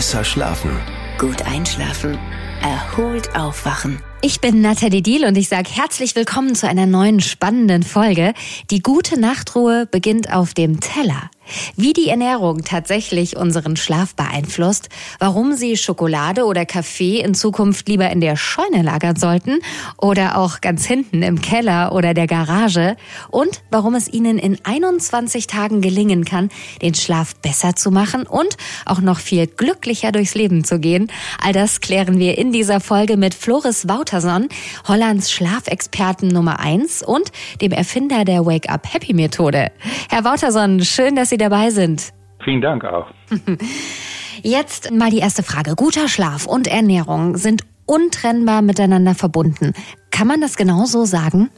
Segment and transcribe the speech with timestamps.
[0.00, 0.70] Besser schlafen.
[1.18, 2.18] Gut einschlafen.
[2.62, 4.00] Erholt aufwachen.
[4.22, 8.32] Ich bin Nathalie Diel und ich sage herzlich willkommen zu einer neuen spannenden Folge.
[8.70, 11.30] Die gute Nachtruhe beginnt auf dem Teller.
[11.76, 14.88] Wie die Ernährung tatsächlich unseren Schlaf beeinflusst,
[15.18, 19.60] warum Sie Schokolade oder Kaffee in Zukunft lieber in der Scheune lagern sollten
[19.96, 22.96] oder auch ganz hinten im Keller oder der Garage
[23.30, 26.50] und warum es Ihnen in 21 Tagen gelingen kann,
[26.82, 31.10] den Schlaf besser zu machen und auch noch viel glücklicher durchs Leben zu gehen.
[31.42, 34.48] All das klären wir in dieser Folge mit Floris Wouter Wouterson,
[34.88, 37.30] Hollands Schlafexperten Nummer eins und
[37.60, 39.70] dem Erfinder der Wake-up-Happy-Methode.
[40.08, 42.12] Herr Wouterson, schön, dass Sie dabei sind.
[42.44, 43.08] Vielen Dank auch.
[44.42, 45.74] Jetzt mal die erste Frage.
[45.76, 49.72] Guter Schlaf und Ernährung sind untrennbar miteinander verbunden.
[50.10, 51.50] Kann man das genauso sagen?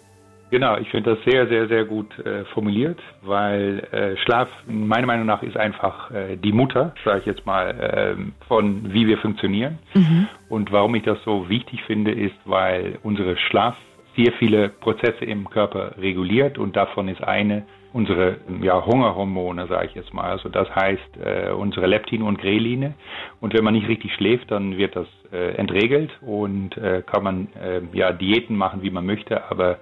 [0.53, 5.25] Genau, ich finde das sehr, sehr, sehr gut äh, formuliert, weil äh, Schlaf meiner Meinung
[5.25, 7.75] nach ist einfach äh, die Mutter, sage ich jetzt mal,
[8.19, 9.79] ähm, von wie wir funktionieren.
[9.95, 10.29] Mhm.
[10.51, 13.77] Und warum ich das so wichtig finde, ist, weil unsere Schlaf
[14.15, 19.95] sehr viele Prozesse im Körper reguliert und davon ist eine unsere ja, Hungerhormone, sage ich
[19.95, 20.31] jetzt mal.
[20.31, 22.95] Also das heißt äh, unsere Leptine und Greline.
[23.41, 27.49] Und wenn man nicht richtig schläft, dann wird das äh, entregelt und äh, kann man
[27.55, 29.79] äh, ja Diäten machen, wie man möchte, aber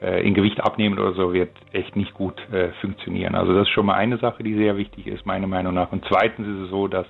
[0.00, 3.34] äh, in Gewicht abnehmen oder so wird echt nicht gut äh, funktionieren.
[3.34, 5.92] Also das ist schon mal eine Sache, die sehr wichtig ist, meiner Meinung nach.
[5.92, 7.06] Und zweitens ist es so, dass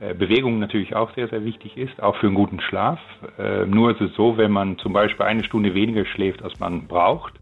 [0.00, 3.00] äh, Bewegung natürlich auch sehr, sehr wichtig ist, auch für einen guten Schlaf.
[3.38, 6.86] Äh, nur ist es so, wenn man zum Beispiel eine Stunde weniger schläft, als man
[6.86, 7.34] braucht,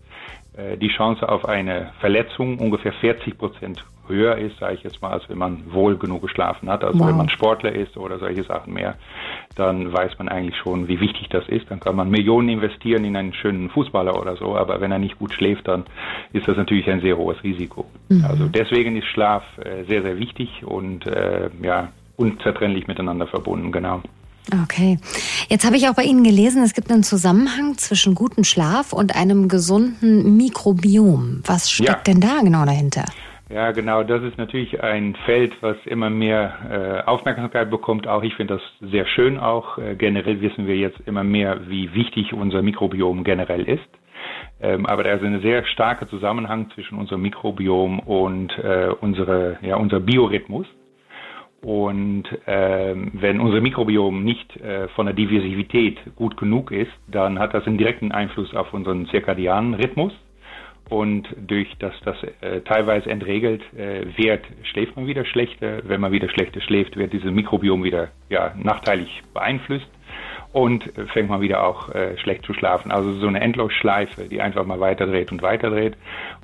[0.80, 5.28] die Chance auf eine Verletzung ungefähr 40 Prozent höher ist, sage ich jetzt mal, als
[5.28, 6.82] wenn man wohl genug geschlafen hat.
[6.82, 7.08] Also wow.
[7.08, 8.96] wenn man Sportler ist oder solche Sachen mehr,
[9.54, 11.70] dann weiß man eigentlich schon, wie wichtig das ist.
[11.70, 15.18] Dann kann man Millionen investieren in einen schönen Fußballer oder so, aber wenn er nicht
[15.18, 15.84] gut schläft, dann
[16.32, 17.86] ist das natürlich ein sehr hohes Risiko.
[18.08, 18.24] Mhm.
[18.24, 24.02] Also deswegen ist Schlaf äh, sehr, sehr wichtig und äh, ja, unzertrennlich miteinander verbunden, genau.
[24.62, 24.98] Okay.
[25.48, 29.14] Jetzt habe ich auch bei Ihnen gelesen, es gibt einen Zusammenhang zwischen gutem Schlaf und
[29.14, 31.42] einem gesunden Mikrobiom.
[31.44, 32.14] Was steckt ja.
[32.14, 33.04] denn da genau dahinter?
[33.50, 34.02] Ja, genau.
[34.02, 38.06] Das ist natürlich ein Feld, was immer mehr äh, Aufmerksamkeit bekommt.
[38.06, 39.38] Auch ich finde das sehr schön.
[39.38, 43.88] Auch äh, generell wissen wir jetzt immer mehr, wie wichtig unser Mikrobiom generell ist.
[44.60, 49.76] Ähm, aber da ist ein sehr starker Zusammenhang zwischen unserem Mikrobiom und äh, unsere, ja,
[49.76, 50.66] unser Biorhythmus.
[51.60, 57.52] Und ähm, wenn unser Mikrobiom nicht äh, von der Diversität gut genug ist, dann hat
[57.52, 60.12] das einen direkten Einfluss auf unseren zirkadianen Rhythmus.
[60.88, 65.82] Und durch dass das äh, teilweise entregelt äh, wird, schläft man wieder schlechter.
[65.84, 69.88] Wenn man wieder schlechter schläft, wird dieses Mikrobiom wieder ja, nachteilig beeinflusst
[70.52, 72.90] und äh, fängt man wieder auch äh, schlecht zu schlafen.
[72.90, 75.96] Also so eine Endlosschleife, die einfach mal weiterdreht und weiterdreht.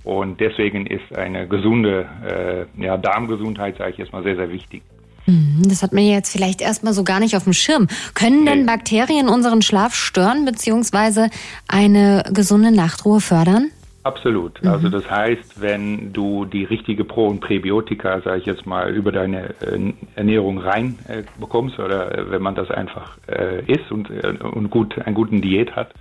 [0.03, 4.83] Und deswegen ist eine gesunde äh, ja, Darmgesundheit, sage ich jetzt mal, sehr, sehr wichtig.
[5.27, 7.89] Mhm, das hat man jetzt vielleicht erstmal so gar nicht auf dem Schirm.
[8.15, 11.29] Können denn Bakterien unseren Schlaf stören bzw.
[11.69, 13.71] eine gesunde Nachtruhe fördern?
[14.04, 14.62] Absolut.
[14.62, 14.69] Mhm.
[14.69, 19.10] Also das heißt, wenn du die richtige Pro- und Präbiotika, sage ich jetzt mal, über
[19.12, 24.10] deine äh, Ernährung rein äh, bekommst oder äh, wenn man das einfach äh, isst und,
[24.42, 25.94] und gut einen guten Diät hat,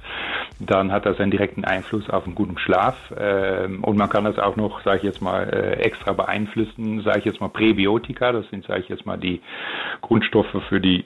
[0.59, 4.37] dann hat das einen direkten Einfluss auf einen guten Schlaf ähm, und man kann das
[4.37, 8.65] auch noch, sage ich jetzt mal, extra beeinflussen, sage ich jetzt mal Präbiotika, das sind,
[8.65, 9.41] sage ich jetzt mal, die
[10.01, 11.05] Grundstoffe für die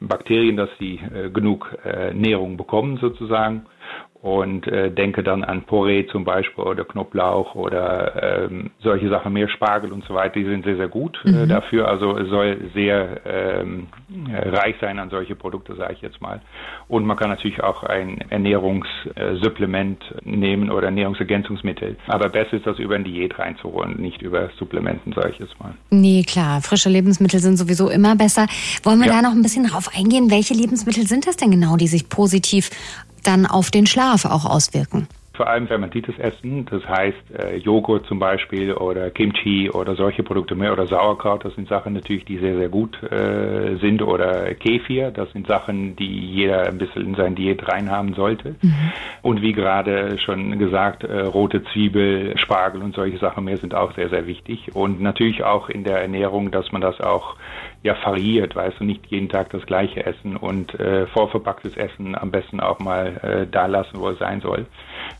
[0.00, 1.00] Bakterien, dass sie
[1.32, 1.76] genug
[2.12, 3.66] Nährung bekommen sozusagen
[4.20, 9.48] und äh, denke dann an Porree zum Beispiel oder Knoblauch oder ähm, solche Sachen, mehr
[9.48, 11.48] Spargel und so weiter, die sind sehr, sehr gut äh, mhm.
[11.48, 11.86] dafür.
[11.86, 13.86] Also es soll sehr ähm,
[14.28, 16.40] reich sein an solche Produkte, sage ich jetzt mal.
[16.88, 21.96] Und man kann natürlich auch ein Ernährungssupplement nehmen oder Ernährungsergänzungsmittel.
[22.08, 25.74] Aber besser ist das über ein Diät reinzuholen, nicht über Supplementen, sage ich jetzt mal.
[25.90, 26.60] Nee, klar.
[26.60, 28.46] Frische Lebensmittel sind sowieso immer besser.
[28.82, 29.14] Wollen wir ja.
[29.14, 30.28] da noch ein bisschen drauf eingehen?
[30.28, 32.70] Welche Lebensmittel sind das denn genau, die sich positiv
[33.22, 35.08] dann auf den Schlaf auch auswirken?
[35.38, 40.56] vor allem fermentiertes Essen, das heißt äh, Joghurt zum Beispiel oder Kimchi oder solche Produkte
[40.56, 45.12] mehr oder Sauerkraut, das sind Sachen natürlich, die sehr, sehr gut äh, sind oder Kefir,
[45.12, 48.56] das sind Sachen, die jeder ein bisschen in seine Diät reinhaben sollte.
[48.60, 48.92] Mhm.
[49.22, 53.94] Und wie gerade schon gesagt, äh, rote Zwiebel, Spargel und solche Sachen mehr sind auch
[53.94, 54.74] sehr, sehr wichtig.
[54.74, 57.36] Und natürlich auch in der Ernährung, dass man das auch
[57.88, 62.30] ja variiert, weißt du, nicht jeden Tag das gleiche essen und äh, vorverpacktes Essen am
[62.30, 64.66] besten auch mal äh, da lassen, wo es sein soll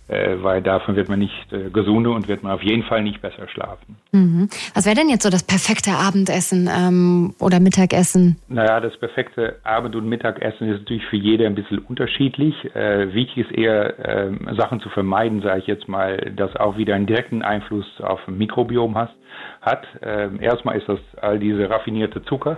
[0.09, 3.21] äh, weil davon wird man nicht äh, gesunder und wird man auf jeden Fall nicht
[3.21, 3.97] besser schlafen.
[4.13, 4.49] Mhm.
[4.75, 8.37] Was wäre denn jetzt so das perfekte Abendessen ähm, oder Mittagessen?
[8.49, 12.55] Naja, das perfekte Abend- und Mittagessen ist natürlich für jeder ein bisschen unterschiedlich.
[12.75, 16.95] Äh, wichtig ist eher, äh, Sachen zu vermeiden, sage ich jetzt mal, das auch wieder
[16.95, 19.15] einen direkten Einfluss auf ein Mikrobiom hast
[19.61, 19.87] hat.
[20.03, 22.58] Ähm, erstmal ist das all diese raffinierte Zucker.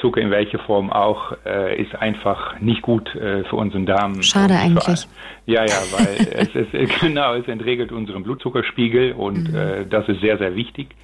[0.00, 4.22] Zucker in welcher Form auch äh, ist einfach nicht gut äh, für unseren Darm.
[4.22, 5.06] Schade eigentlich.
[5.44, 9.56] Ja, ja, weil es, es genau es entregelt unseren Blutzuckerspiegel und mhm.
[9.56, 10.94] äh, das ist sehr sehr wichtig,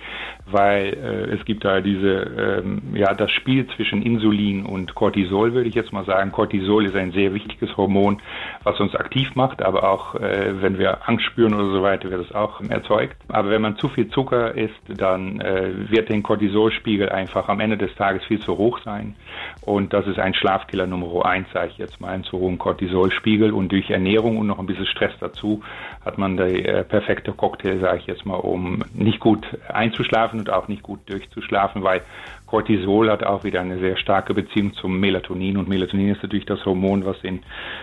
[0.46, 5.68] weil äh, es gibt da diese ähm, ja das Spiel zwischen Insulin und Cortisol würde
[5.68, 6.32] ich jetzt mal sagen.
[6.32, 8.22] Cortisol ist ein sehr wichtiges Hormon,
[8.62, 12.24] was uns aktiv macht, aber auch äh, wenn wir Angst spüren oder so weiter, wird
[12.28, 13.16] es auch erzeugt.
[13.28, 17.94] Aber wenn man zu viel Zucker isst, dann wird den Cortisolspiegel einfach am Ende des
[17.94, 19.14] Tages viel zu hoch sein.
[19.62, 23.52] Und das ist ein Schlafkiller Nummer eins, sage ich jetzt mal, ein zu hohen Cortisolspiegel.
[23.52, 25.62] Und durch Ernährung und noch ein bisschen Stress dazu
[26.04, 30.50] hat man der äh, perfekte Cocktail, sage ich jetzt mal, um nicht gut einzuschlafen und
[30.50, 32.02] auch nicht gut durchzuschlafen, weil
[32.46, 36.64] Cortisol hat auch wieder eine sehr starke Beziehung zum Melatonin und Melatonin ist natürlich das
[36.66, 37.42] Hormon, was den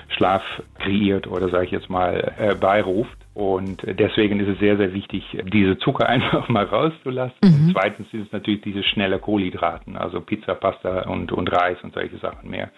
[0.09, 0.43] Schlaf
[0.77, 3.17] kreiert oder sage ich jetzt mal äh, beiruft.
[3.39, 7.37] Und deswegen ist es sehr, sehr wichtig, diese Zucker einfach mal rauszulassen.
[7.41, 7.67] Mhm.
[7.67, 11.93] Und zweitens ist es natürlich diese schnelle Kohlenhydraten, also Pizza, Pasta und, und Reis und
[11.93, 12.69] solche Sachen mehr.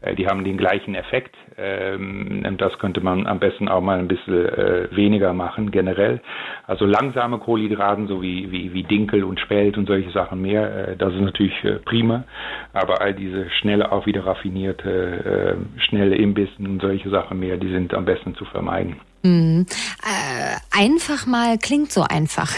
[0.00, 1.36] Äh, die haben den gleichen Effekt.
[1.58, 6.22] Ähm, das könnte man am besten auch mal ein bisschen äh, weniger machen, generell.
[6.66, 10.96] Also langsame Kohlenhydraten, so wie, wie, wie Dinkel und Spelt und solche Sachen mehr, äh,
[10.96, 12.24] das ist natürlich prima.
[12.72, 17.92] Aber all diese schnelle, auch wieder raffinierte, schnelle Imbissen und solche Sachen mehr, die sind
[17.92, 18.96] am besten zu vermeiden.
[19.22, 19.66] Mhm.
[20.02, 22.52] Äh, einfach mal klingt so einfach.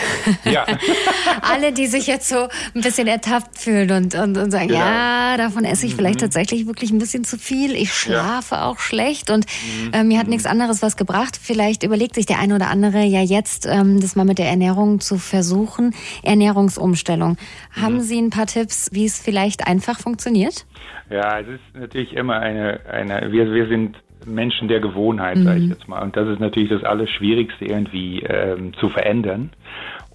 [0.45, 0.65] Ja.
[1.43, 4.81] Alle, die sich jetzt so ein bisschen ertappt fühlen und, und, und sagen, genau.
[4.81, 6.25] ja, davon esse ich vielleicht mhm.
[6.25, 7.75] tatsächlich wirklich ein bisschen zu viel.
[7.75, 8.67] Ich schlafe ja.
[8.67, 9.93] auch schlecht und mhm.
[9.93, 11.39] äh, mir hat nichts anderes was gebracht.
[11.41, 15.01] Vielleicht überlegt sich der eine oder andere ja jetzt, ähm, das mal mit der Ernährung
[15.01, 15.95] zu versuchen.
[16.23, 17.39] Ernährungsumstellung.
[17.73, 18.01] Haben mhm.
[18.01, 20.67] Sie ein paar Tipps, wie es vielleicht einfach funktioniert?
[21.11, 23.97] Ja, es ist natürlich immer eine, eine wir, wir sind
[24.27, 25.45] Menschen der Gewohnheit, mhm.
[25.45, 26.03] sage ich jetzt mal.
[26.03, 29.51] Und das ist natürlich das Allerschwierigste irgendwie ähm, zu verändern.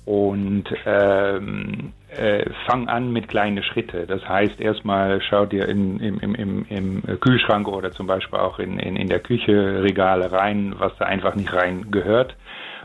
[0.06, 4.08] Und ähm, äh, fang an mit kleinen Schritten.
[4.08, 8.80] Das heißt, erstmal schau dir in, im, im, im Kühlschrank oder zum Beispiel auch in,
[8.80, 12.36] in, in der Küche Regale rein, was da einfach nicht rein gehört.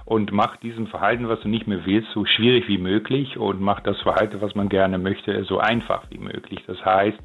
[0.04, 3.80] Und mach diesem Verhalten, was du nicht mehr willst, so schwierig wie möglich und mach
[3.80, 6.64] das Verhalten, was man gerne möchte, so einfach wie möglich.
[6.66, 7.18] Das heißt,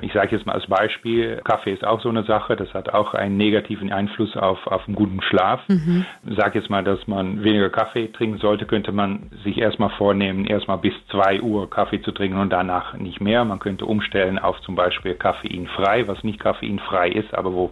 [0.00, 3.12] ich sage jetzt mal als Beispiel, Kaffee ist auch so eine Sache, das hat auch
[3.12, 5.60] einen negativen Einfluss auf, auf einen guten Schlaf.
[5.68, 6.06] Mhm.
[6.34, 10.78] Sag jetzt mal, dass man weniger Kaffee trinken sollte, könnte man sich erstmal vornehmen, erstmal
[10.78, 13.44] bis zwei Uhr Kaffee zu trinken und danach nicht mehr.
[13.44, 17.70] Man könnte umstellen auf zum Beispiel koffeinfrei, was nicht koffeinfrei ist, aber wo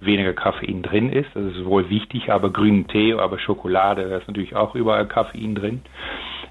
[0.00, 1.30] weniger Koffein drin ist.
[1.32, 5.54] Das ist wohl wichtig, aber grünen Tee, aber Schokolade, da ist natürlich auch überall Koffein
[5.54, 5.80] drin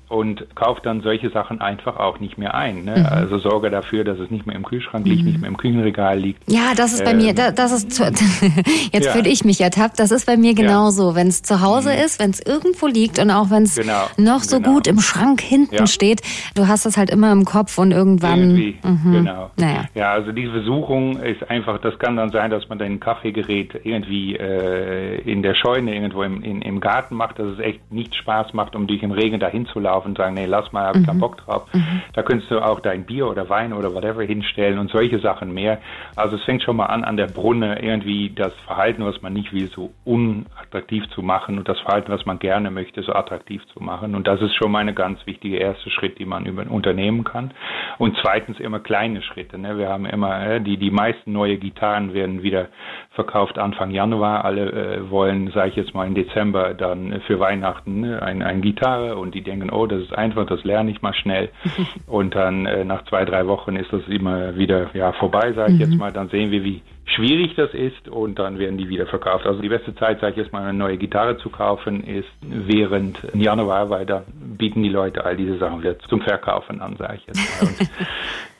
[0.08, 2.84] und kauft dann solche Sachen einfach auch nicht mehr ein.
[2.84, 3.00] Ne?
[3.00, 3.06] Mhm.
[3.06, 5.28] Also sorge dafür, dass es nicht mehr im Kühlschrank liegt, mhm.
[5.28, 6.44] nicht mehr im Küchenregal liegt.
[6.52, 8.00] Ja, das ist bei ähm, mir, das ist
[8.92, 9.12] jetzt ja.
[9.12, 10.00] fühle ich mich ertappt.
[10.00, 11.10] Das ist bei mir genauso.
[11.10, 11.16] Ja.
[11.16, 12.06] Wenn es zu Hause mhm.
[12.06, 14.06] ist, wenn es irgendwo liegt und auch wenn es genau.
[14.18, 14.74] noch so genau.
[14.74, 15.88] gut im Schrank hinten ja.
[15.88, 16.22] steht,
[16.54, 18.40] du hast das halt immer im Kopf und irgendwann.
[18.40, 18.78] Irgendwie.
[18.84, 19.12] Mhm.
[19.12, 19.50] Genau.
[19.58, 19.86] Naja.
[19.96, 21.80] Ja, also die Versuchung ist einfach.
[21.80, 26.44] Das kann dann sein, dass man dein Kaffeegerät irgendwie äh, in der Scheune irgendwo im,
[26.44, 29.66] in, im Garten macht, dass es echt nicht Spaß macht, um dich im Regen dahin
[29.66, 31.06] zu laufen laufen und sagen, nee, lass mal, hab mhm.
[31.06, 31.66] keinen Bock drauf.
[31.74, 32.02] Mhm.
[32.14, 35.80] Da könntest du auch dein Bier oder Wein oder whatever hinstellen und solche Sachen mehr.
[36.16, 39.54] Also es fängt schon mal an, an der Brunne irgendwie das Verhalten, was man nicht
[39.54, 43.82] will, so unattraktiv zu machen und das Verhalten, was man gerne möchte, so attraktiv zu
[43.82, 44.16] machen.
[44.16, 47.52] Und das ist schon mal eine ganz wichtige erste Schritt, die man über, unternehmen kann.
[47.98, 49.58] Und zweitens immer kleine Schritte.
[49.58, 49.78] Ne?
[49.78, 52.68] Wir haben immer, äh, die, die meisten neue Gitarren werden wieder
[53.12, 54.44] verkauft Anfang Januar.
[54.44, 58.62] Alle äh, wollen, sage ich jetzt mal, im Dezember dann für Weihnachten ne, eine ein
[58.62, 61.50] Gitarre und die denken, oh, das ist einfach, das lerne ich mal schnell.
[62.08, 65.80] Und dann äh, nach zwei, drei Wochen ist das immer wieder ja, vorbei, sage ich
[65.80, 65.86] mhm.
[65.86, 66.12] jetzt mal.
[66.12, 69.46] Dann sehen wir, wie schwierig das ist und dann werden die wieder verkauft.
[69.46, 73.18] Also die beste Zeit, sage ich jetzt mal, eine neue Gitarre zu kaufen, ist während
[73.34, 77.28] Januar, weil da bieten die Leute all diese Sachen wieder zum Verkaufen an, sage ich
[77.28, 77.68] jetzt mal.
[77.68, 77.90] Und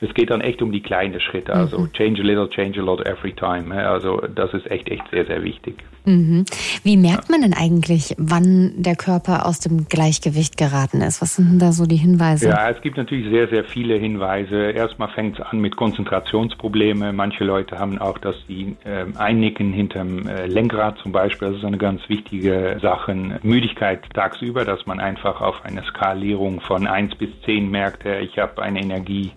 [0.08, 1.92] es geht dann echt um die kleinen Schritte, also mhm.
[1.92, 3.74] change a little, change a lot every time.
[3.74, 5.82] Also das ist echt, echt sehr, sehr wichtig.
[6.04, 6.44] Mhm.
[6.84, 11.20] Wie merkt man denn eigentlich, wann der Körper aus dem Gleichgewicht geraten ist?
[11.20, 12.48] Was sind denn da so die Hinweise?
[12.48, 14.70] Ja, es gibt natürlich sehr, sehr viele Hinweise.
[14.70, 17.12] Erstmal fängt es an mit Konzentrationsprobleme.
[17.12, 21.48] Manche Leute haben auch das die äh, Einnicken hinterm äh, Lenkrad zum Beispiel.
[21.48, 23.14] Das ist eine ganz wichtige Sache.
[23.42, 28.62] Müdigkeit tagsüber, dass man einfach auf eine Skalierung von 1 bis 10 merkt, ich habe
[28.62, 29.32] eine Energie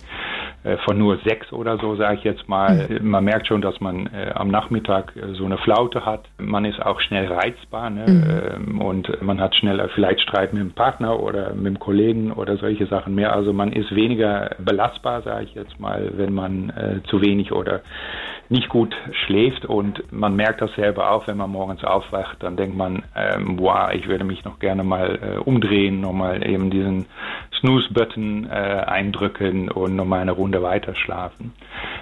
[0.62, 2.90] äh, von nur sechs oder so, sage ich jetzt mal.
[2.90, 3.10] Mhm.
[3.10, 6.26] Man merkt schon, dass man äh, am Nachmittag äh, so eine Flaute hat.
[6.38, 8.06] Man ist auch schnell reizbar ne?
[8.06, 8.70] Mhm.
[8.70, 12.58] Ähm, und man hat schneller vielleicht Streit mit dem Partner oder mit dem Kollegen oder
[12.58, 13.34] solche Sachen mehr.
[13.34, 17.80] Also man ist weniger belastbar, sage ich jetzt mal, wenn man äh, zu wenig oder
[18.50, 22.76] nicht gut schläft und man merkt das selber auch, wenn man morgens aufwacht, dann denkt
[22.76, 27.06] man, ähm, wow, ich würde mich noch gerne mal äh, umdrehen, nochmal eben diesen
[27.60, 31.54] Snooze-Button äh, eindrücken und nochmal eine Runde weiter schlafen.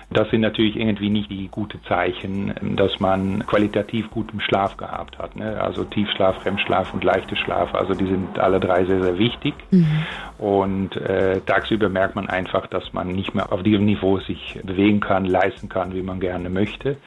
[0.09, 5.35] Das sind natürlich irgendwie nicht die gute Zeichen, dass man qualitativ guten Schlaf gehabt hat.
[5.35, 5.61] Ne?
[5.61, 9.53] Also Tiefschlaf, REM-Schlaf und leichte Schlaf, also die sind alle drei sehr, sehr wichtig.
[9.71, 10.05] Mhm.
[10.37, 14.99] Und äh, tagsüber merkt man einfach, dass man nicht mehr auf diesem Niveau sich bewegen
[14.99, 16.97] kann, leisten kann, wie man gerne möchte.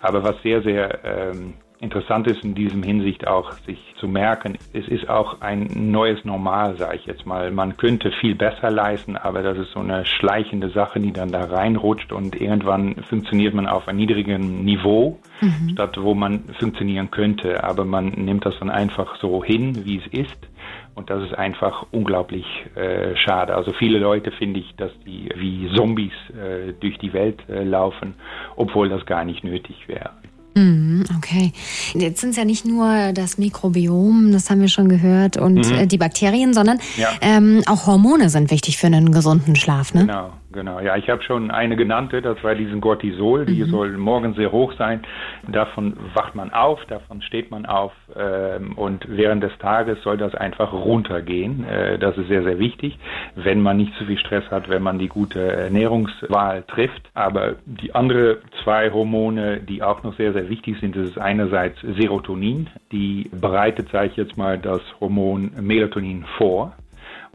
[0.00, 4.88] Aber was sehr, sehr ähm, Interessant ist in diesem Hinsicht auch, sich zu merken, es
[4.88, 7.50] ist auch ein neues Normal, sage ich jetzt mal.
[7.50, 11.44] Man könnte viel besser leisten, aber das ist so eine schleichende Sache, die dann da
[11.44, 15.70] reinrutscht und irgendwann funktioniert man auf einem niedrigen Niveau, mhm.
[15.72, 17.62] statt wo man funktionieren könnte.
[17.62, 20.48] Aber man nimmt das dann einfach so hin, wie es ist.
[20.94, 23.54] Und das ist einfach unglaublich äh, schade.
[23.54, 28.14] Also viele Leute finde ich, dass die wie Zombies äh, durch die Welt äh, laufen,
[28.56, 30.12] obwohl das gar nicht nötig wäre.
[30.56, 31.52] Mhm, okay.
[31.94, 35.74] Jetzt sind es ja nicht nur das Mikrobiom, das haben wir schon gehört, und mhm.
[35.74, 37.10] Äh, die Bakterien, sondern ja.
[37.20, 40.06] ähm, auch Hormone sind wichtig für einen gesunden Schlaf, ne?
[40.06, 40.32] Genau.
[40.56, 43.66] Genau, ja, ich habe schon eine genannte, das war diesen Cortisol, die mhm.
[43.66, 45.02] soll morgen sehr hoch sein.
[45.46, 50.34] Davon wacht man auf, davon steht man auf ähm, und während des Tages soll das
[50.34, 51.64] einfach runtergehen.
[51.64, 52.98] Äh, das ist sehr, sehr wichtig,
[53.34, 57.02] wenn man nicht zu viel Stress hat, wenn man die gute Ernährungswahl trifft.
[57.12, 61.78] Aber die anderen zwei Hormone, die auch noch sehr, sehr wichtig sind, das ist einerseits
[61.82, 66.72] Serotonin, die bereitet, sage ich jetzt mal, das Hormon Melatonin vor.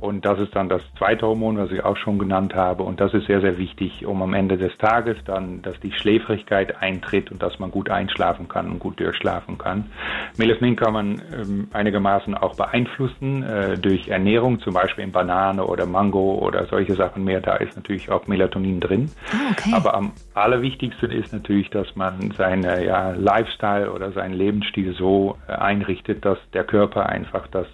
[0.02, 2.82] Und das ist dann das zweite Hormon, was ich auch schon genannt habe.
[2.82, 6.82] Und das ist sehr, sehr wichtig, um am Ende des Tages dann, dass die Schläfrigkeit
[6.82, 9.92] eintritt und dass man gut einschlafen kann und gut durchschlafen kann.
[10.38, 15.86] Melatonin kann man ähm, einigermaßen auch beeinflussen äh, durch Ernährung, zum Beispiel in Banane oder
[15.86, 17.40] Mango oder solche Sachen mehr.
[17.40, 19.12] Da ist natürlich auch Melatonin drin.
[19.32, 19.72] Ah, okay.
[19.76, 25.52] Aber am allerwichtigsten ist natürlich, dass man seinen ja, Lifestyle oder seinen Lebensstil so äh,
[25.52, 27.68] einrichtet, dass der Körper einfach das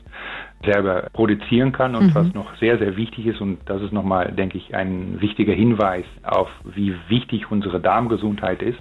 [0.63, 2.15] selber produzieren kann und mhm.
[2.15, 6.05] was noch sehr, sehr wichtig ist und das ist nochmal, denke ich, ein wichtiger Hinweis
[6.23, 8.79] auf, wie wichtig unsere Darmgesundheit ist.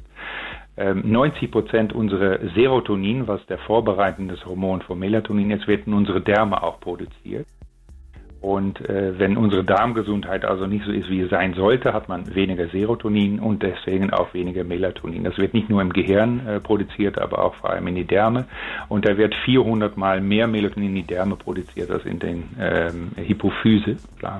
[0.78, 6.20] 90 ähm, Prozent unserer Serotonin, was der vorbereitende Hormon von Melatonin ist, wird in unsere
[6.20, 7.46] Därme auch produziert.
[8.46, 12.32] Und äh, wenn unsere Darmgesundheit also nicht so ist, wie es sein sollte, hat man
[12.32, 15.24] weniger Serotonin und deswegen auch weniger Melatonin.
[15.24, 18.44] Das wird nicht nur im Gehirn äh, produziert, aber auch vor allem in die Därme.
[18.88, 23.10] Und da wird 400 mal mehr Melatonin in die Därme produziert als in den ähm,
[23.16, 23.96] Hypophyse.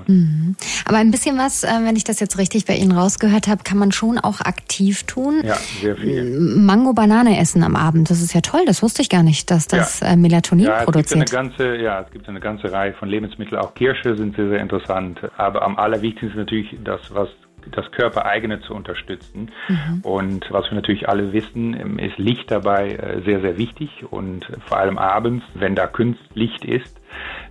[0.07, 0.55] Mhm.
[0.85, 3.77] Aber ein bisschen was, äh, wenn ich das jetzt richtig bei Ihnen rausgehört habe, kann
[3.77, 5.43] man schon auch aktiv tun.
[5.45, 6.39] Ja, sehr viel.
[6.39, 8.63] Mango-Banane essen am Abend, das ist ja toll.
[8.67, 10.13] Das wusste ich gar nicht, dass das ja.
[10.13, 11.27] Äh, Melatonin ja, produziert.
[11.27, 14.37] Gibt eine ganze, ja, es gibt eine ganze Reihe von Lebensmitteln, auch Kirsch Hirsche sind
[14.37, 15.21] sehr, sehr interessant.
[15.37, 17.29] Aber am allerwichtigsten ist natürlich das, was
[17.73, 19.51] das Körpereigene zu unterstützen.
[19.69, 20.01] Mhm.
[20.03, 24.05] Und was wir natürlich alle wissen, ist Licht dabei äh, sehr, sehr wichtig.
[24.09, 27.01] Und vor allem abends, wenn da Kunstlicht ist,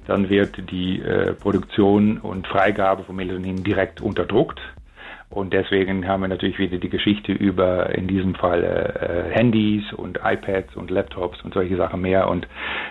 [0.08, 4.62] dann wird die äh, Produktion und Freigabe von Melatonin direkt unterdruckt.
[5.30, 10.20] Und deswegen haben wir natürlich wieder die Geschichte über in diesem Fall äh, Handys und
[10.24, 12.30] iPads und Laptops und solche Sachen mehr.
[12.30, 12.48] Und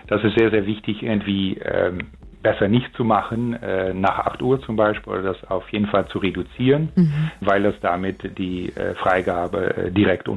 [0.08, 2.08] das ist sehr, sehr wichtig, irgendwie ähm,
[2.44, 6.06] besser nicht zu machen, äh, nach 8 Uhr zum Beispiel, oder das auf jeden Fall
[6.08, 7.30] zu reduzieren, mhm.
[7.40, 10.28] weil das damit die äh, Freigabe äh, direkt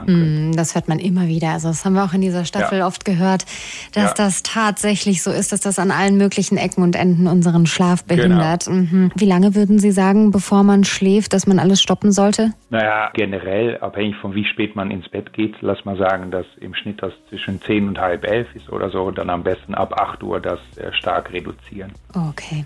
[0.00, 0.54] unterdruckt.
[0.54, 1.50] Mm, das hört man immer wieder.
[1.50, 2.86] Also das haben wir auch in dieser Staffel ja.
[2.86, 3.44] oft gehört,
[3.92, 4.14] dass ja.
[4.16, 8.66] das tatsächlich so ist, dass das an allen möglichen Ecken und Enden unseren Schlaf behindert.
[8.66, 8.78] Genau.
[8.78, 9.12] Mhm.
[9.14, 12.52] Wie lange würden Sie sagen, bevor man schläft, dass man alles stoppen sollte?
[12.70, 16.74] Naja, generell, abhängig von wie spät man ins Bett geht, lass mal sagen, dass im
[16.74, 20.22] Schnitt das zwischen 10 und halb elf ist oder so, dann am besten ab 8
[20.22, 21.92] Uhr das äh, stark reduzieren.
[22.14, 22.64] Okay.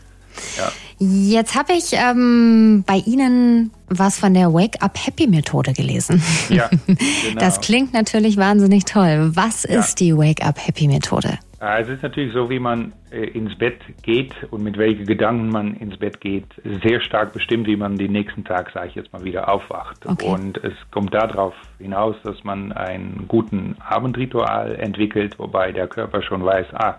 [0.56, 0.72] Ja.
[0.98, 6.22] Jetzt habe ich ähm, bei Ihnen was von der Wake-up-Happy-Methode gelesen.
[6.48, 6.98] Ja, genau.
[7.38, 9.32] Das klingt natürlich wahnsinnig toll.
[9.34, 9.80] Was ja.
[9.80, 11.38] ist die Wake-up-Happy-Methode?
[11.60, 15.74] Es ist natürlich so, wie man äh, ins Bett geht und mit welchen Gedanken man
[15.76, 16.44] ins Bett geht,
[16.82, 20.04] sehr stark bestimmt, wie man den nächsten Tag, sage ich jetzt mal, wieder aufwacht.
[20.04, 20.28] Okay.
[20.28, 26.44] Und es kommt darauf hinaus, dass man einen guten Abendritual entwickelt, wobei der Körper schon
[26.44, 26.96] weiß, ah,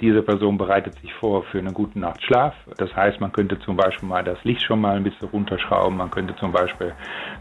[0.00, 2.54] diese Person bereitet sich vor für eine gute Nacht Schlaf.
[2.76, 5.96] Das heißt, man könnte zum Beispiel mal das Licht schon mal ein bisschen runterschrauben.
[5.96, 6.92] Man könnte zum Beispiel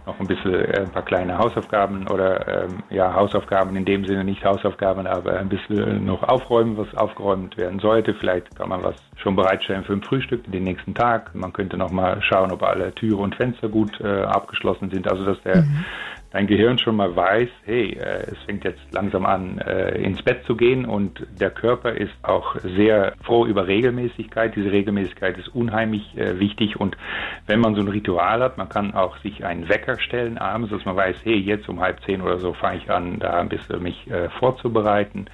[0.05, 4.23] noch ein bisschen äh, ein paar kleine Hausaufgaben oder ähm, ja Hausaufgaben in dem Sinne
[4.23, 8.15] nicht Hausaufgaben, aber ein bisschen noch aufräumen, was aufgeräumt werden sollte.
[8.15, 11.35] Vielleicht kann man was schon bereitstellen für ein Frühstück den nächsten Tag.
[11.35, 15.09] Man könnte noch mal schauen, ob alle Türe und Fenster gut äh, abgeschlossen sind.
[15.11, 15.85] Also dass der mhm
[16.31, 20.43] dein Gehirn schon mal weiß, hey, äh, es fängt jetzt langsam an, äh, ins Bett
[20.45, 24.55] zu gehen und der Körper ist auch sehr froh über Regelmäßigkeit.
[24.55, 26.97] Diese Regelmäßigkeit ist unheimlich äh, wichtig und
[27.45, 30.85] wenn man so ein Ritual hat, man kann auch sich einen Wecker stellen abends, dass
[30.85, 33.81] man weiß, hey, jetzt um halb zehn oder so fange ich an, da ein bisschen
[33.81, 35.25] mich äh, vorzubereiten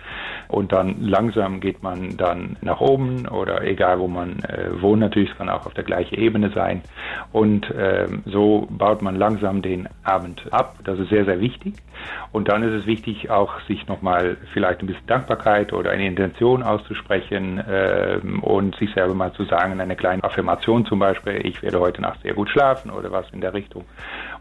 [0.53, 5.31] und dann langsam geht man dann nach oben oder egal wo man äh, wohnt, natürlich
[5.31, 6.81] es kann auch auf der gleichen Ebene sein
[7.31, 10.75] und ähm, so baut man langsam den Abend ab.
[10.83, 11.75] Das ist sehr, sehr wichtig.
[12.31, 16.63] Und dann ist es wichtig, auch sich nochmal vielleicht ein bisschen Dankbarkeit oder eine Intention
[16.63, 21.79] auszusprechen ähm, und sich selber mal zu sagen, eine kleine Affirmation zum Beispiel, ich werde
[21.79, 23.85] heute Nacht sehr gut schlafen oder was in der Richtung.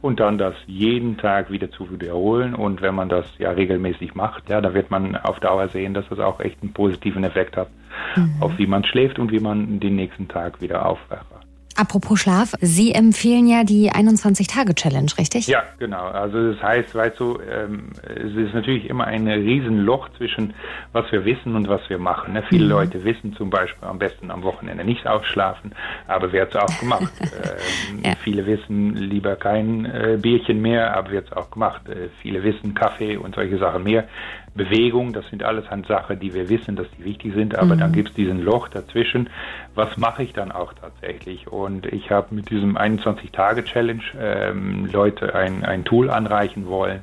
[0.01, 2.55] Und dann das jeden Tag wieder zu wiederholen.
[2.55, 6.02] Und wenn man das ja regelmäßig macht, ja, da wird man auf Dauer sehen, dass
[6.09, 7.69] das auch echt einen positiven Effekt hat,
[8.17, 8.37] mhm.
[8.41, 11.27] auf wie man schläft und wie man den nächsten Tag wieder aufwacht.
[11.75, 15.47] Apropos Schlaf, Sie empfehlen ja die 21-Tage-Challenge, richtig?
[15.47, 16.05] Ja, genau.
[16.05, 20.53] Also das heißt, weißt du, ähm, es ist natürlich immer ein Riesenloch zwischen
[20.93, 22.35] was wir wissen und was wir machen.
[22.35, 22.43] Ne?
[22.49, 22.71] Viele mhm.
[22.71, 25.75] Leute wissen zum Beispiel am besten am Wochenende nicht ausschlafen,
[26.07, 27.13] aber wird es auch gemacht.
[27.21, 28.13] ähm, ja.
[28.23, 31.89] Viele wissen lieber kein äh, Bierchen mehr, aber wird es auch gemacht.
[31.89, 34.07] Äh, viele wissen Kaffee und solche Sachen mehr.
[34.55, 37.81] Bewegung, das sind alles halt Sachen, die wir wissen, dass die wichtig sind, aber mhm.
[37.81, 39.31] dann gibt es diesen Loch dazwischen.
[39.75, 41.49] Was mache ich dann auch tatsächlich?
[41.49, 47.01] Und ich habe mit diesem 21-Tage-Challenge ähm, Leute ein, ein Tool anreichen wollen,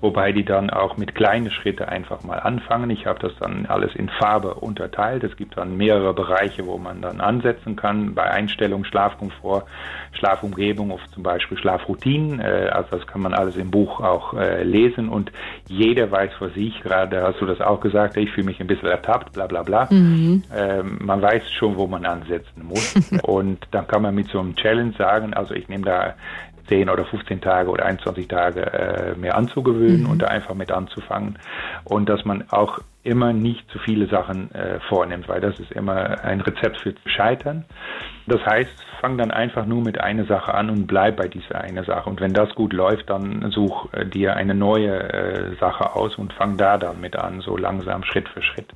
[0.00, 2.90] wobei die dann auch mit kleinen Schritten einfach mal anfangen.
[2.90, 5.24] Ich habe das dann alles in Farbe unterteilt.
[5.24, 9.64] Es gibt dann mehrere Bereiche, wo man dann ansetzen kann, bei Einstellung, Schlafkomfort,
[10.12, 12.40] Schlafumgebung, auf zum Beispiel Schlafroutinen.
[12.40, 15.32] Äh, also das kann man alles im Buch auch äh, lesen und
[15.68, 18.88] jeder weiß für sich, gerade hast du das auch gesagt, ich fühle mich ein bisschen
[18.88, 19.88] ertappt, bla bla bla.
[19.90, 20.42] Mhm.
[20.54, 22.94] Ähm, man weiß schon, wo man ansetzen muss.
[23.22, 26.14] und dann kann man mit so einem Challenge sagen, also ich nehme da
[26.68, 30.10] 10 oder 15 Tage oder 21 Tage äh, mehr anzugewöhnen mhm.
[30.10, 31.38] und da einfach mit anzufangen.
[31.84, 36.24] Und dass man auch immer nicht zu viele Sachen äh, vornimmt, weil das ist immer
[36.24, 37.64] ein Rezept für Scheitern.
[38.26, 41.84] Das heißt, fang dann einfach nur mit einer Sache an und bleib bei dieser eine
[41.84, 42.08] Sache.
[42.08, 46.32] Und wenn das gut läuft, dann such äh, dir eine neue äh, Sache aus und
[46.32, 48.72] fang da dann mit an, so langsam Schritt für Schritt.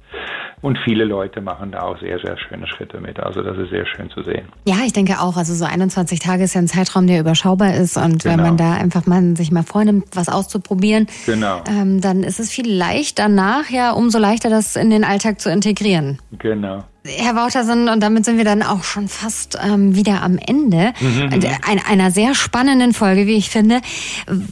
[0.61, 3.21] Und viele Leute machen da auch sehr, sehr schöne Schritte mit.
[3.21, 4.49] Also das ist sehr schön zu sehen.
[4.67, 5.37] Ja, ich denke auch.
[5.37, 7.97] Also so 21 Tage ist ja ein Zeitraum, der überschaubar ist.
[7.97, 8.37] Und genau.
[8.37, 11.63] wenn man da einfach mal sich mal vornimmt, was auszuprobieren, genau.
[11.69, 16.19] ähm, dann ist es vielleicht danach ja umso leichter, das in den Alltag zu integrieren.
[16.39, 16.85] Genau.
[17.05, 21.27] Herr Wautersen, und damit sind wir dann auch schon fast ähm, wieder am Ende mhm,
[21.27, 21.47] mhm.
[21.67, 23.81] Ein, einer sehr spannenden Folge, wie ich finde.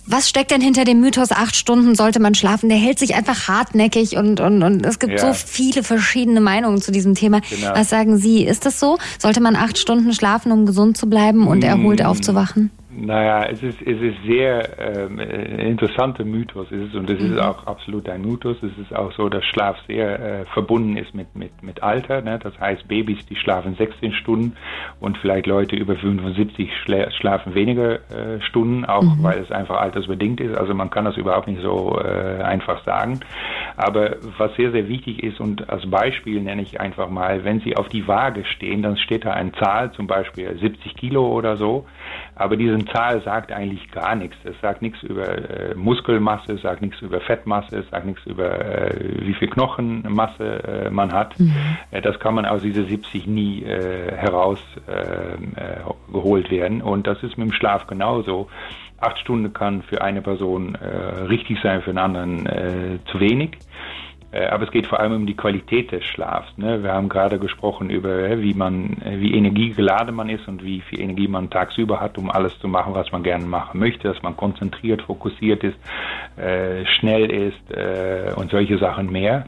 [0.07, 2.69] Was steckt denn hinter dem Mythos, acht Stunden sollte man schlafen?
[2.69, 5.19] Der hält sich einfach hartnäckig und, und, und es gibt ja.
[5.19, 7.41] so viele verschiedene Meinungen zu diesem Thema.
[7.51, 7.75] Genau.
[7.75, 8.45] Was sagen Sie?
[8.45, 8.99] Ist das so?
[9.19, 12.07] Sollte man acht Stunden schlafen, um gesund zu bleiben und erholt mm.
[12.07, 12.71] aufzuwachen?
[12.99, 17.41] Naja, es ist, es ist sehr ähm, interessanter Mythos ist es, und es ist mhm.
[17.41, 18.57] auch absolut ein Mythos.
[18.63, 22.23] Es ist auch so, dass Schlaf sehr äh, verbunden ist mit, mit, mit Alter.
[22.23, 22.39] Ne?
[22.43, 24.57] Das heißt, Babys, die schlafen 16 Stunden
[24.99, 29.23] und vielleicht Leute über 75 schla schlafen weniger äh, Stunden, auch mhm.
[29.23, 30.57] weil es einfach altersbedingt ist.
[30.57, 33.21] Also man kann das überhaupt nicht so äh, einfach sagen.
[33.77, 37.77] Aber was sehr, sehr wichtig ist und als Beispiel nenne ich einfach mal, wenn Sie
[37.77, 41.85] auf die Waage stehen, dann steht da eine Zahl, zum Beispiel 70 Kilo oder so.
[42.35, 44.37] Aber diese Zahl sagt eigentlich gar nichts.
[44.45, 48.61] Es sagt nichts über äh, Muskelmasse, es sagt nichts über Fettmasse, es sagt nichts über
[48.61, 51.39] äh, wie viel Knochenmasse äh, man hat.
[51.39, 51.55] Mhm.
[51.91, 56.83] Äh, das kann man aus dieser 70 nie äh, herausgeholt äh, werden.
[56.83, 58.49] Und das ist mit dem Schlaf genauso.
[58.99, 63.59] Acht Stunden kann für eine Person richtig sein, für einen anderen zu wenig.
[64.33, 66.57] Äh, aber es geht vor allem um die Qualität des Schlafs.
[66.59, 66.83] Ne?
[66.83, 71.29] Wir haben gerade gesprochen über, wie man, wie energiegeladen man ist und wie viel Energie
[71.29, 75.03] man tagsüber hat, um alles zu machen, was man gerne machen möchte, dass man konzentriert,
[75.03, 75.79] fokussiert ist,
[76.37, 79.47] äh, schnell ist äh, und solche Sachen mehr.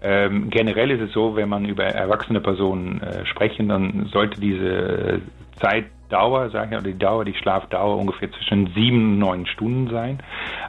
[0.00, 5.20] Ähm, generell ist es so, wenn man über erwachsene Personen äh, sprechen, dann sollte diese
[5.60, 9.88] Zeit Dauer, sage ich, oder die Dauer, die Schlafdauer ungefähr zwischen sieben und neun Stunden
[9.90, 10.18] sein.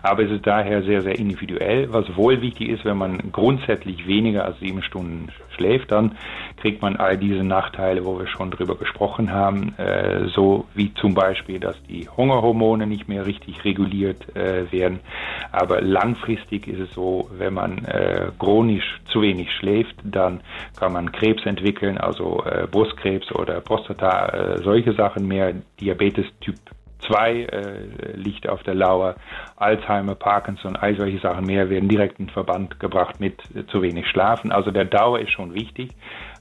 [0.01, 1.91] Aber es ist daher sehr, sehr individuell.
[1.91, 6.13] Was wohl wichtig ist, wenn man grundsätzlich weniger als sieben Stunden schläft, dann
[6.57, 11.13] kriegt man all diese Nachteile, wo wir schon drüber gesprochen haben, äh, so wie zum
[11.13, 14.99] Beispiel, dass die Hungerhormone nicht mehr richtig reguliert äh, werden.
[15.51, 20.41] Aber langfristig ist es so, wenn man äh, chronisch zu wenig schläft, dann
[20.77, 26.59] kann man Krebs entwickeln, also äh, Brustkrebs oder Prostata, äh, solche Sachen mehr, Diabetes Typ
[27.07, 29.15] 2 äh, liegt auf der Lauer.
[29.55, 34.07] Alzheimer, Parkinson, all solche Sachen mehr werden direkt in Verband gebracht mit äh, zu wenig
[34.07, 34.51] Schlafen.
[34.51, 35.91] Also der Dauer ist schon wichtig,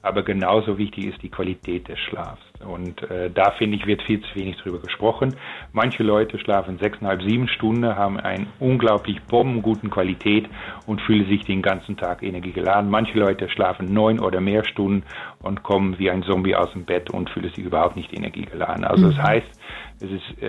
[0.03, 2.43] aber genauso wichtig ist die Qualität des Schlafs.
[2.65, 5.37] Und äh, da finde ich, wird viel zu wenig drüber gesprochen.
[5.73, 10.49] Manche Leute schlafen sechseinhalb, sieben Stunden, haben eine unglaublich bombenguten Qualität
[10.87, 12.91] und fühlen sich den ganzen Tag energiegeladen.
[12.91, 15.05] Manche Leute schlafen neun oder mehr Stunden
[15.41, 18.85] und kommen wie ein Zombie aus dem Bett und fühlen sich überhaupt nicht energiegeladen.
[18.85, 19.17] Also mhm.
[19.17, 19.61] das heißt,
[20.01, 20.48] es ist äh,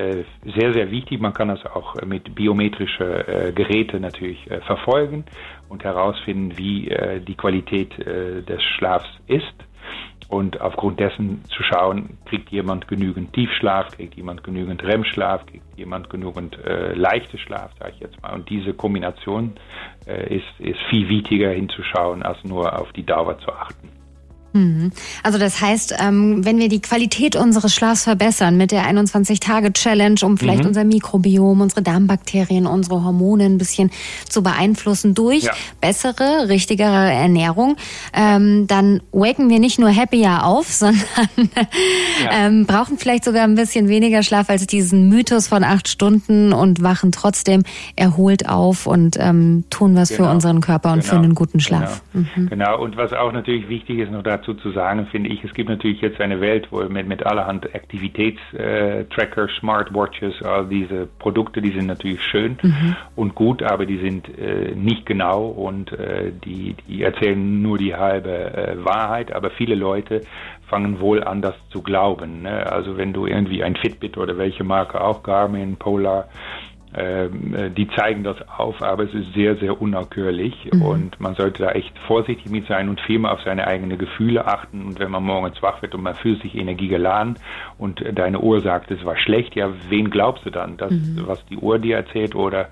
[0.56, 1.20] sehr, sehr wichtig.
[1.20, 5.26] Man kann das auch mit biometrischen äh, Geräten natürlich äh, verfolgen
[5.70, 9.54] und herausfinden, wie äh, die Qualität äh, des Schlafs ist
[10.30, 16.10] und aufgrund dessen zu schauen, kriegt jemand genügend Tiefschlaf, kriegt jemand genügend REM-Schlaf, kriegt jemand
[16.10, 18.34] genügend äh, leichte Schlaf, sage ich jetzt mal.
[18.36, 19.54] Und diese Kombination
[20.06, 23.99] äh, ist, ist viel wichtiger hinzuschauen, als nur auf die Dauer zu achten.
[24.54, 24.92] Mhm.
[25.24, 30.38] Also das heißt, ähm, wenn wir die Qualität unseres Schlafs verbessern mit der 21-Tage-Challenge, um
[30.38, 30.70] vielleicht mhm.
[30.70, 33.92] unser Mikrobiom, unsere Darmbakterien, unsere Hormone ein bisschen
[34.28, 35.54] zu beeinflussen durch ja.
[35.82, 37.76] bessere, richtigere Ernährung,
[38.14, 41.06] ähm, dann waken wir nicht nur happier auf, sondern
[42.24, 42.32] ja.
[42.32, 46.82] ähm, brauchen vielleicht sogar ein bisschen weniger Schlaf als diesen Mythos von acht Stunden und
[46.82, 47.64] wachen trotzdem
[47.96, 49.20] erholt auf und
[49.70, 50.24] tun was genau.
[50.24, 51.10] für unseren Körper und genau.
[51.10, 52.02] für einen guten Schlaf.
[52.14, 52.26] Genau.
[52.36, 52.50] Mhm.
[52.50, 52.82] genau.
[52.82, 56.02] Und was auch natürlich wichtig ist, da dazu zu sagen, finde ich, es gibt natürlich
[56.02, 61.88] jetzt eine Welt, wo mit, mit allerhand Aktivitätstracker, äh, Smartwatches, all diese Produkte, die sind
[61.88, 62.95] natürlich schön mhm.
[63.15, 67.95] und gut, aber die sind äh, nicht genau und äh, die, die erzählen nur die
[67.95, 70.21] halbe äh, Wahrheit, aber viele Leute
[70.67, 72.43] fangen wohl an, das zu glauben.
[72.43, 72.71] Ne?
[72.71, 76.30] Also wenn du irgendwie ein Fitbit oder welche Marke auch, Garmin, Polar,
[76.91, 80.82] die zeigen das auf, aber es ist sehr, sehr unnachgürlich mhm.
[80.82, 84.47] und man sollte da echt vorsichtig mit sein und viel mehr auf seine eigenen Gefühle
[84.47, 84.84] achten.
[84.84, 87.36] Und wenn man morgens wach wird und man fühlt sich energiegeladen
[87.78, 90.78] und deine Uhr sagt, es war schlecht, ja, wen glaubst du dann?
[90.78, 91.23] Das, mhm.
[91.28, 92.69] was die Uhr dir erzählt oder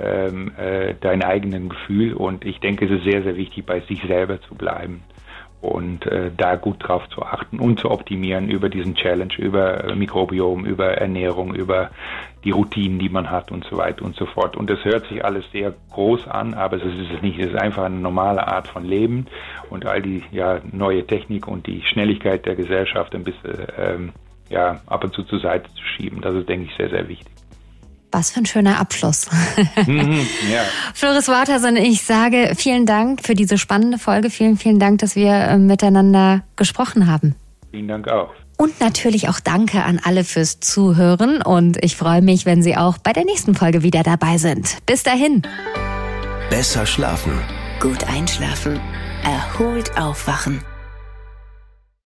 [0.00, 2.14] ähm, äh, dein eigenen Gefühl?
[2.14, 5.02] Und ich denke, es ist sehr, sehr wichtig, bei sich selber zu bleiben
[5.60, 9.94] und äh, da gut drauf zu achten und zu optimieren über diesen Challenge, über äh,
[9.94, 11.90] Mikrobiom, über Ernährung, über
[12.44, 14.56] die Routinen, die man hat und so weiter und so fort.
[14.56, 17.40] Und das hört sich alles sehr groß an, aber es ist es nicht.
[17.40, 19.26] Es ist einfach eine normale Art von Leben
[19.68, 24.12] und all die ja neue Technik und die Schnelligkeit der Gesellschaft ein bisschen ähm,
[24.48, 26.20] ja ab und zu zur Seite zu schieben.
[26.20, 27.37] Das ist, denke ich, sehr, sehr wichtig.
[28.18, 29.28] Was für ein schöner Abschluss.
[29.86, 30.62] Mhm, ja.
[30.92, 34.28] Floris Waterson, ich sage vielen Dank für diese spannende Folge.
[34.28, 37.36] Vielen, vielen Dank, dass wir äh, miteinander gesprochen haben.
[37.70, 38.30] Vielen Dank auch.
[38.56, 42.98] Und natürlich auch danke an alle fürs Zuhören und ich freue mich, wenn Sie auch
[42.98, 44.84] bei der nächsten Folge wieder dabei sind.
[44.84, 45.42] Bis dahin.
[46.50, 47.38] Besser schlafen.
[47.78, 48.80] Gut einschlafen.
[49.22, 50.60] Erholt aufwachen.